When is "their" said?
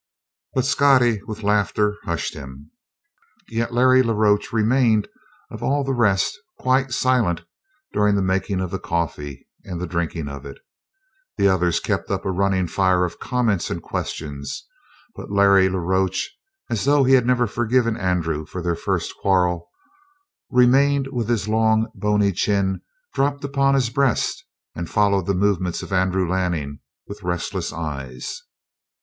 18.63-18.75